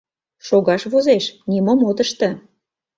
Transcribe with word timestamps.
Шогаш 0.47 0.83
возеш, 0.91 1.25
нимом 1.49 1.79
от 1.89 1.97
ыште. 2.03 2.29